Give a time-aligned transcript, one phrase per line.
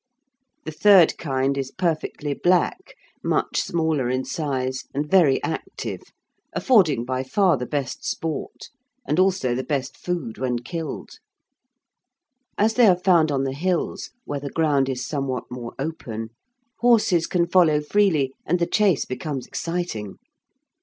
[0.65, 6.01] The third kind is perfectly black, much smaller in size, and very active,
[6.53, 8.69] affording by far the best sport,
[9.07, 11.19] and also the best food when killed.
[12.57, 16.29] As they are found on the hills where the ground is somewhat more open,
[16.79, 20.17] horses can follow freely, and the chase becomes exciting.